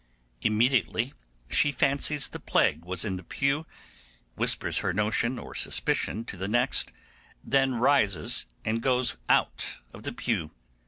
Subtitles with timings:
[0.41, 1.13] Immediately
[1.47, 3.67] she fancies the plague was in the pew,
[4.35, 6.91] whispers her notion or suspicion to the next,
[7.43, 10.49] then rises and goes out of the pew.